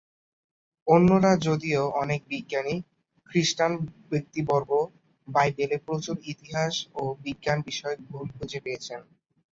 [0.87, 2.75] অন্যরা যদিও অনেক জ্ঞানী
[3.29, 3.71] খ্রিস্টান
[4.11, 4.69] ব্যক্তিবর্গ
[5.27, 8.99] বাইবেলে প্রচুর ইতিহাস ও বিজ্ঞান বিষয়ক ভুল খুঁজে পেয়েছেন।